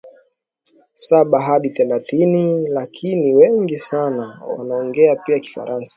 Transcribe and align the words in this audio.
saba 1.07 1.39
Hadi 1.41 1.69
thelathini 1.69 2.67
lakini 2.67 3.35
wengi 3.35 3.77
sana 3.77 4.41
wanaongea 4.57 5.15
pia 5.15 5.39
Kifaransa 5.39 5.89